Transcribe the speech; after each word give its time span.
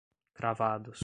cravados 0.35 0.99